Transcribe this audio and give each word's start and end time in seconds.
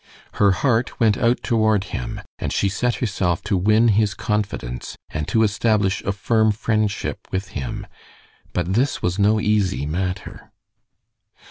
Her 0.41 0.49
heart 0.49 0.99
went 0.99 1.15
out 1.15 1.43
toward 1.43 1.83
him, 1.93 2.21
and 2.39 2.51
she 2.51 2.69
set 2.69 2.95
herself 2.95 3.43
to 3.43 3.55
win 3.55 3.89
his 3.89 4.15
confidence 4.15 4.97
and 5.11 5.27
to 5.27 5.43
establish 5.43 6.01
a 6.01 6.11
firm 6.11 6.51
friendship 6.53 7.27
with 7.31 7.49
him; 7.49 7.85
but 8.51 8.73
this 8.73 9.03
was 9.03 9.19
no 9.19 9.39
easy 9.39 9.85
matter. 9.85 10.51